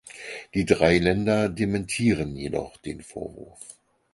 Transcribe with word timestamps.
Die 0.55 0.65
drei 0.65 0.97
Länder 0.97 1.47
dementierten 1.47 2.35
jedoch 2.35 2.75
den 2.77 3.03
Vorwurf. 3.03 3.77